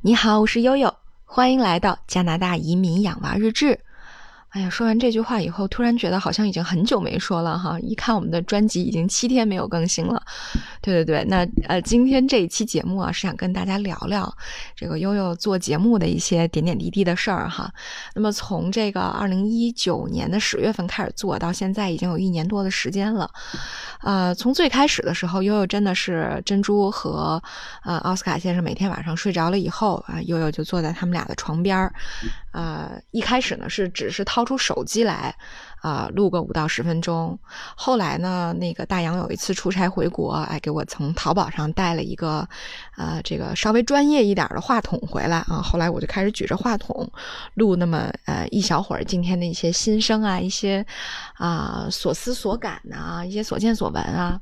[0.00, 3.80] 你好，我是悠悠，欢迎来到加拿大移民养娃日志。
[4.50, 7.80] 哎呀，说完这句话以后，突然觉得好像已经很久没说了哈。
[7.80, 10.22] 一看我们的专辑已经七天没有更新了。
[10.80, 14.32] 对对对，那呃，今天这一期节目啊，是想跟大家聊聊
[14.76, 17.70] 这个悠悠做节目的一些点点滴滴的事儿哈。
[18.14, 23.30] 那么从这个二零一九年的十月份开始做到现在，已经有一年多的时间了。
[24.02, 27.42] 呃，从最开始的时候，悠悠真的是珍珠和
[27.84, 31.92] 呃奥斯卡先生每天晚上睡着了以后啊，悠悠就坐在他们俩的床边儿。
[32.52, 35.34] 呃，一开始呢是只是掏出手机来，
[35.80, 37.38] 啊，录个五到十分钟。
[37.76, 42.48] 后来呢，那个大洋有一次出差回国，哎，给我从淘宝上带了一个，
[42.96, 45.62] 呃，这个稍微专业一点的话筒回来啊。
[45.62, 47.10] 后来我就开始举着话筒
[47.54, 50.84] 录那么呃一小会儿今天的一些心声啊，一些
[51.34, 54.38] 啊所思所感呐，一些所见所闻啊，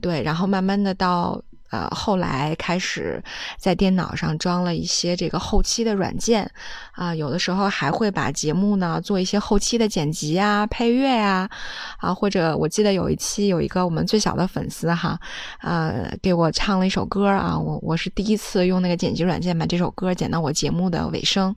[0.00, 1.42] 对，然后慢慢的到。
[1.74, 3.20] 呃，后来开始
[3.58, 6.48] 在电脑上装了一些这个后期的软件，
[6.92, 11.50] 啊，有的时候还会把节目呢做一些后期的剪辑啊、配乐呀，
[11.98, 15.18] 啊，或者我记得有一期有一个我们最小的粉丝哈，
[15.62, 21.56] 呃，给我唱了一首歌啊，我我是第一次用那个剪辑软件把这首歌剪到我节目的尾声，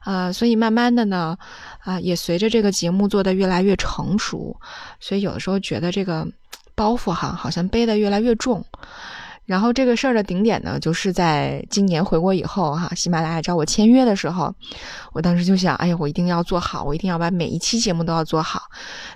[0.00, 1.38] 啊，所以慢慢的呢，
[1.78, 4.54] 啊，也随着这个节目做的越来越成熟，
[5.00, 6.28] 所以有的时候觉得这个
[6.74, 8.62] 包袱哈，好像背的越来越重。
[9.46, 14.52] 然后这个事儿的顶点呢，就是在今年回国以后哈，喜马拉雅找我签约的时候，
[15.12, 18.62] 我当时就想，哎呀，我一定要做好，我一定要把每一期节目都要做好。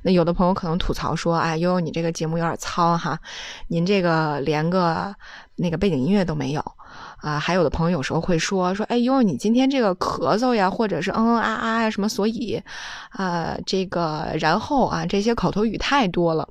[0.03, 3.19] 那有的朋友可能吐槽说，哎，悠悠你这个节目有点糙哈，
[3.67, 5.12] 您这个连个
[5.56, 6.64] 那个背景音乐都没有
[7.19, 7.39] 啊。
[7.39, 12.62] 还有的朋友有时候会说，说，哎，悠悠你今天这个咳嗽呀，或者是嗯嗯啊啊呀什么，所以，
[13.11, 16.48] 啊，这个然后啊这些口头语太多了。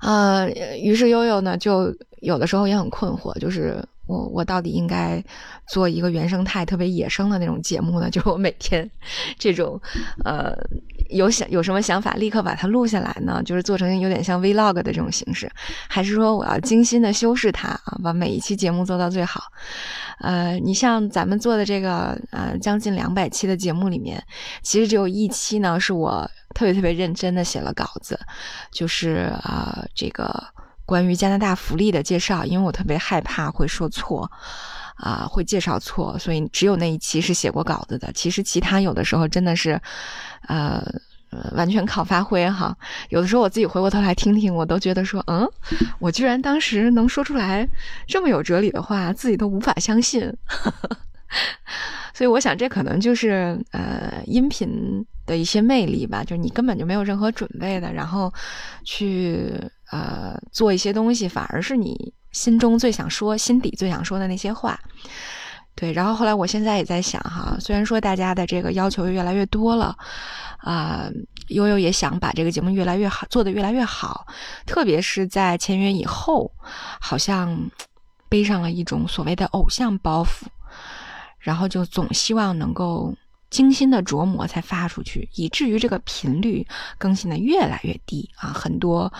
[0.00, 5.22] 呃，于是悠悠呢，就有的时候也很困惑，就是我我到底应该
[5.68, 8.08] 做一个原生态特别野生的那种节目呢？
[8.12, 8.90] 就是我每天
[9.38, 9.80] 这种
[10.24, 10.54] 呃
[11.14, 13.42] 有想有什么想法，立刻把它录下来呢？
[13.44, 15.50] 就是做成有点像 vlog 的这种形式，
[15.88, 19.44] 还是说我要精心的修饰它啊，把每一期节目做到最好？
[20.20, 24.22] 呃，你像咱们做的这个呃将近两百期的节目里面，
[24.62, 26.30] 其实只有一期呢是我。
[26.54, 28.16] 特别特别认真的写了稿子，
[28.70, 30.32] 就是啊，这个
[30.86, 34.30] 关于加拿大福利的介绍，因为我特别害怕会说错，
[34.94, 38.12] 啊，会介绍错，所以只有那一期是写过稿子的。
[38.12, 39.80] 其实其他有的时候真的是，
[40.48, 40.82] 呃，
[41.56, 42.76] 完全靠发挥哈。
[43.08, 45.46] 有的时候我自己回过头来听听，我都觉得说，嗯，
[45.98, 47.68] 我居然当时能说出来
[48.06, 50.32] 这么有哲理的话，自己都无法相信。
[52.14, 58.32] 所以我想，这可能就是呃音频的一些魅力吧，就是你根本就没有任何准备的，然后
[58.84, 59.52] 去
[59.90, 64.78] 呃做一些东西，反而是你心中最想说、心底最想说的那些话。
[65.74, 69.96] 对，然后后来我现在也在想哈，虽然说大家的这个要求越来越多了，
[70.58, 71.08] 啊，
[71.48, 74.26] 悠悠也想把这个节目越来越好，做得越来越好，
[74.66, 76.52] 特别是在签约以后，
[77.00, 77.58] 好像
[78.28, 80.46] 背上了一种所谓的偶像包袱。
[81.38, 83.14] 然后就总希望能够
[83.54, 86.66] 精心的琢磨才发出去，以至于这个频率
[86.98, 88.48] 更新的越来越低啊！
[88.52, 89.12] 很多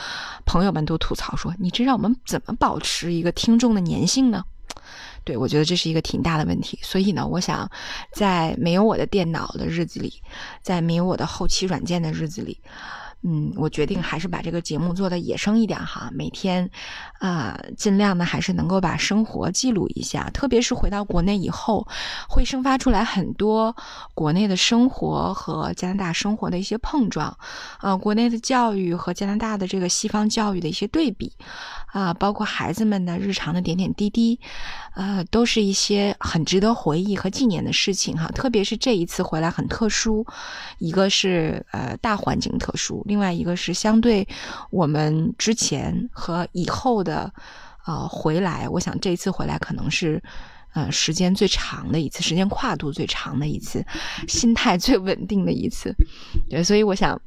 [0.45, 4.43] 朋友们都吐槽说：“你这让我们怎么保持一个听众的粘性呢？”
[5.23, 6.77] 对我觉得这是一个挺大的问题。
[6.83, 7.71] 所以呢，我想
[8.11, 10.13] 在没有我的电脑的日子里，
[10.63, 12.59] 在没有我的后期软件的日子里。
[13.27, 16.71] 嗯，我决定还是把这个节目做的野生一点哈，每天，
[17.21, 21.89] 啊，尽量呢还是能够把生活记录一下，特别是回到国内以后，
[22.29, 23.75] 会生发出来很多
[24.13, 27.35] 国内的生活和加拿大生活的一些碰撞，
[27.79, 31.33] 啊，国内的教育和加拿大的这个西方教育的一些对比，
[31.95, 34.39] 啊，包括孩子们的日常的点点滴滴，
[34.95, 40.27] 呃，都是一些很值得回忆和纪念的事情哈，特别是这一次回来很特殊，
[40.77, 43.03] 一个是呃大环境特殊。
[43.15, 44.27] 另外一个是相对
[44.71, 47.33] 我们之前和以后的，
[47.87, 50.21] 呃，回来，我想这次回来可能是，
[50.73, 53.87] 呃，时间最长的一次，时间跨度最长的一次，
[54.27, 55.95] 心态最稳定的一次，
[56.51, 57.21] 对，所以我想。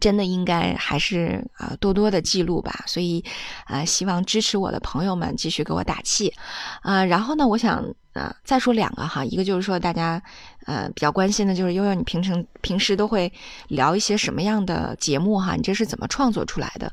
[0.00, 3.22] 真的应该还是啊多多的记录吧，所以
[3.66, 6.32] 啊希望支持我的朋友们继续给我打气
[6.80, 7.04] 啊。
[7.04, 7.84] 然后呢，我想
[8.14, 10.22] 啊再说两个哈，一个就是说大家
[10.66, 13.32] 呃比较关心的就是悠悠你平常平时都会
[13.68, 15.54] 聊一些什么样的节目哈？
[15.56, 16.92] 你这是怎么创作出来的？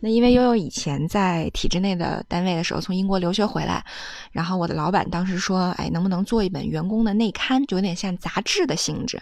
[0.00, 3.82] 那因为悠悠以前在体制内的单位的时候，从英国留学回来，
[4.32, 9.18] 然后我的老板当时说，哎，能不能做一本员工的内刊，就有点像杂志的性质。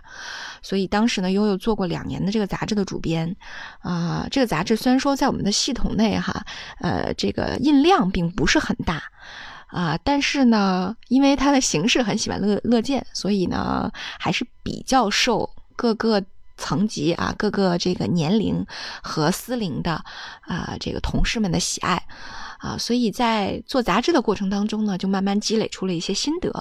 [0.61, 3.37] 所以当时呢，悠悠做过两年的这个杂志的主编，
[3.79, 6.45] 啊，这个杂志虽然说在我们的系统内哈，
[6.81, 9.05] 呃，这个印量并不是很大。
[9.73, 13.91] 啊，但是呢，因为它的形式很喜欢乐乐见，所以呢，
[14.21, 16.23] 还是比较受各个
[16.59, 18.65] 层级啊、各个这个年龄
[19.03, 19.95] 和私龄的
[20.43, 22.03] 啊这个同事们的喜爱
[22.59, 26.53] 啊，所以在做杂志的过程当中呢，就慢慢积累出了一些心得，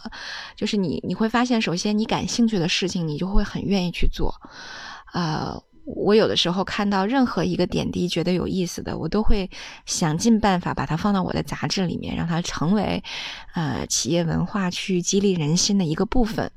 [0.56, 4.34] 就是你你会发现，首先你感兴趣的事情，你就会很愿意去做，
[5.12, 5.62] 呃。
[5.86, 9.50] 我有的时候看到任何一个点滴，觉得有意思的，我都会
[9.86, 13.04] 想尽办法把它放到我的杂志里面，让它成为，
[13.54, 16.51] 呃，企业文化去激励人心的一个部分。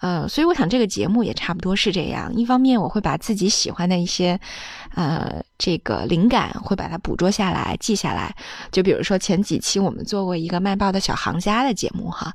[0.00, 2.34] 呃，所以我想这个节目也差不多是这样。
[2.34, 4.38] 一方面，我会把自己喜欢的一些，
[4.94, 8.36] 呃，这个灵感会把它捕捉下来、记下来。
[8.70, 12.34] 就比如说前几期我们做过一个卖报的小行家的节目哈，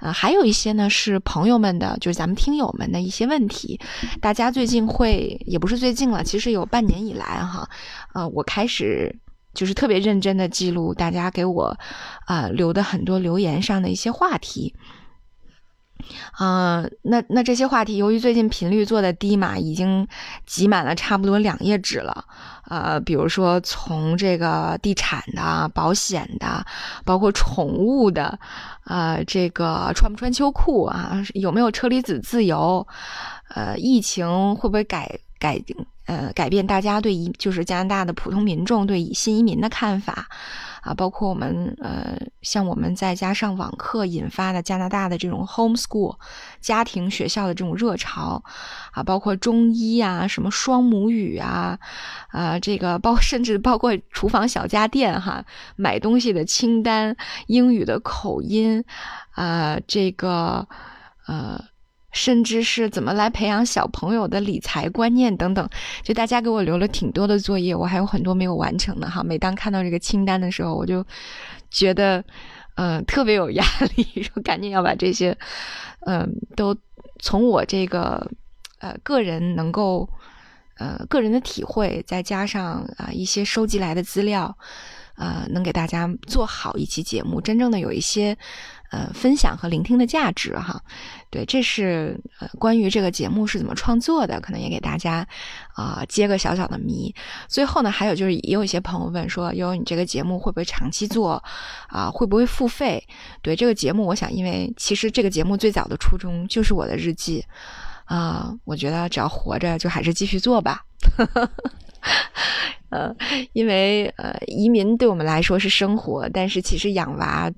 [0.00, 3.80] 呃，还有一些呢是朋友们的，就是咱们听友们的一些问题。
[4.20, 7.66] 大家最近会也不是最近了，其实有半年以来哈，
[8.12, 9.16] 呃，我开始
[9.54, 11.78] 就是特别认真的记录大家给我
[12.26, 14.74] 啊留的很多留言上的一些话题。
[16.40, 20.08] 嗯，那那这些话题，由于最近频率做的低嘛，已经
[20.46, 22.24] 挤满了差不多两页纸了。
[22.70, 26.64] 呃，比如说从这个地产的、保险的，
[27.04, 28.38] 包括宠物的，
[28.86, 32.86] 呃，这个穿不穿秋裤啊，有没有车厘子自由，
[33.54, 35.60] 呃，疫情会不会改改
[36.06, 40.28] 呃改变大家对移就是加拿大的普通民众对新移民的看法。
[40.82, 46.16] 啊，包括我们呃，像我们在家上网课引发的加拿大的这种 homeschool
[46.58, 48.42] 家庭学校的这种热潮，
[48.92, 51.78] 啊，包括中医啊，什么双母语啊，
[52.28, 55.44] 啊，这个包甚至包括厨房小家电哈，
[55.76, 57.14] 买东西的清单，
[57.46, 58.82] 英语的口音，
[59.32, 60.66] 啊，这个
[61.26, 61.62] 呃。
[62.12, 65.68] 甚至是怎么来培养小朋友的理财观念等等，
[66.02, 69.22] 就大家给我留了挺多的作业，我还有很多没有完成的哈。
[69.22, 71.04] 每当看到这个清单的时候，我就
[71.70, 72.24] 觉得，
[72.74, 73.64] 嗯，特别有压
[73.94, 75.36] 力， 说赶紧要把这些，
[76.06, 76.76] 嗯，都
[77.20, 78.28] 从我这个
[78.80, 80.08] 呃个人能够
[80.78, 84.56] 呃个人的体会，再加上啊一些收集来的资料，
[85.14, 88.36] 啊，能给大家做好一期节目，真正的有一些。
[88.90, 90.82] 呃，分享和聆听的价值哈，
[91.30, 95.24] 对，这是呃关于这个节目是怎么创作的，可能也给大家
[95.74, 97.14] 啊揭个小小的谜。
[97.46, 101.40] 最后呢，还有就是也有一些朋友问说，哟，你这个节目会不会长期做
[101.86, 102.10] 啊？
[102.10, 103.06] 会不会付费？
[103.42, 107.44] 对这个节目，我想，因为其实这个节目最早的初衷就是我的日记
[108.06, 110.84] 啊，我觉得只要活着，就还是继续做吧。
[112.90, 113.14] 呃，
[113.52, 117.48] 因为呃，移民对我们来说是生活，但是其实养娃。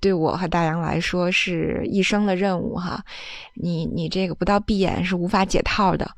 [0.00, 3.04] 对我和大洋来说是一生的任务哈，
[3.54, 6.08] 你你这个不到闭眼是无法解套的，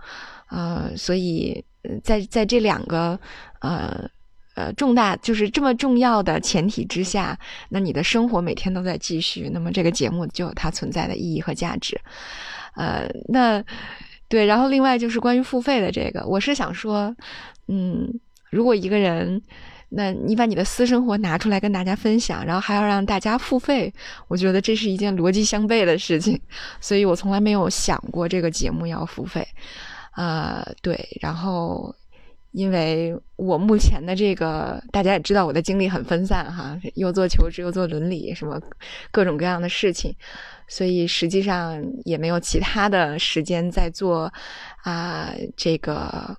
[0.51, 1.65] 呃，所以
[2.05, 3.19] 在在这两个
[3.61, 4.09] 呃
[4.55, 7.39] 呃重大就是这么重要的前提之下，
[7.71, 11.99] 那你的生活每天都在继续，那么这个节目就有它存在的意义和价值，
[12.77, 13.65] 呃，那
[14.29, 17.17] 对，然后另外就是关于付费的这个，我是想说，
[17.69, 18.13] 嗯，
[18.51, 19.41] 如果一个人。
[19.93, 23.93] 那你把你的私生活拿出来跟大家分享，然后还要让大家付费，
[24.29, 26.41] 我觉得这是一件逻辑相悖的事情，
[26.81, 29.45] 所以我从来没有想过这个节目要付费。
[30.17, 31.93] 呃，对，然后
[32.53, 38.61] 因为我目前的这个大家也知道，我的精力很分散哈，又做求职又做伦理，什么
[39.11, 40.15] 各种各样的事情，
[40.69, 44.33] 所以实际上也没有其他的时间在做
[44.85, 46.37] 啊这个。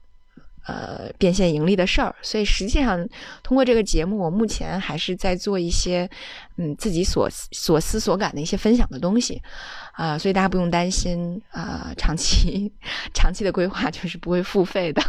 [0.65, 3.07] 呃，变现盈利的事儿，所以实际上
[3.41, 6.09] 通过这个节目，我目前还是在做一些
[6.57, 9.41] 嗯自己所所思所感的一些分享的东西。
[9.93, 12.71] 啊，所以大家不用担心啊，长期
[13.13, 15.01] 长期的规划就是不会付费的，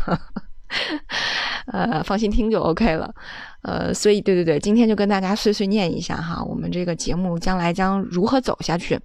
[1.72, 3.14] 呃，放心听就 OK 了，
[3.62, 8.98] 呃，所以对对对，今天就跟大家碎碎念一下哈，我们这个节目将来将如何走下去。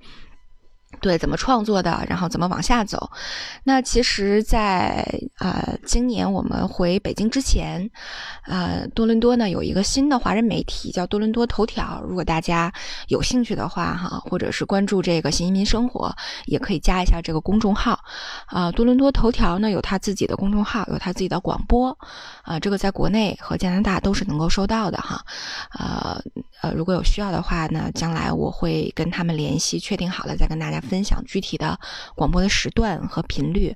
[0.99, 3.09] 对，怎么创作的，然后怎么往下走？
[3.63, 5.05] 那其实，在
[5.39, 7.89] 呃今年我们回北京之前，
[8.45, 12.01] 呃多伦多呢有一个新的华人媒体叫多伦多头条。
[12.07, 12.73] 如果大家
[13.09, 17.99] 有兴趣的话，哈，或者是关注这个新移民生活，也可以加一下这个公众号。
[18.47, 21.95] 啊，多伦多头条呢有他自己的公众号，有他自己的广播。
[22.41, 25.23] 啊，这个在国内和加拿大都是能够收到的哈。
[25.77, 26.19] 呃
[26.61, 30.77] 呃，如果有需要的话呢，将来我会跟他们联系，确定好了再跟大家。
[30.87, 31.79] 分享具体的
[32.15, 33.75] 广播的时段和频率，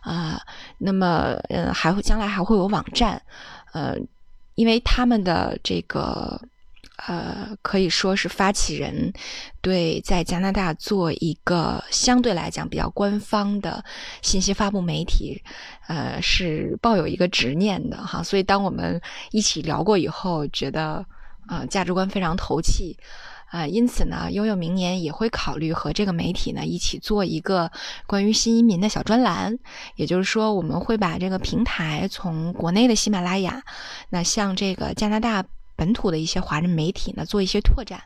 [0.00, 0.40] 啊，
[0.78, 3.20] 那么，嗯，还会将来还会有网站，
[3.72, 3.96] 呃，
[4.54, 6.40] 因为他们的这个，
[7.06, 9.12] 呃，可以说是发起人
[9.60, 13.84] 对在加拿大做一个相对来讲比较官方的
[14.22, 15.42] 信息发布媒体，
[15.88, 21.04] 呃，是抱有一个执念的哈，所以当我们一起聊过以后，觉得
[21.46, 22.96] 啊，价值观非常投契。
[23.48, 27.70] 啊，因此呢，悠悠明年也会考虑和这个媒体呢一起做一个
[28.06, 29.58] 关于新移民的小专栏。
[29.94, 33.62] 也就是说，我们会把这个平台从国内的喜马拉雅，
[34.10, 35.44] 那向这个加拿大
[35.76, 38.00] 本土的一些华人媒体呢做一些拓展。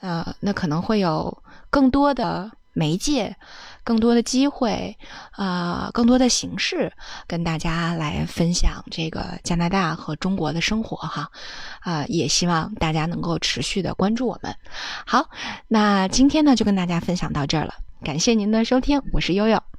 [0.00, 2.50] 呃，那可能会有更多的。
[2.74, 3.34] 媒介，
[3.82, 4.96] 更多的机会，
[5.30, 6.92] 啊，更多的形式，
[7.26, 11.30] 跟大家来分享这个加拿大和中国的生活哈，
[11.80, 14.54] 啊，也希望大家能够持续的关注我们。
[15.06, 15.30] 好，
[15.68, 19.73] 那今天呢就跟大家分享到这儿了，感谢您的收听，我是悠悠。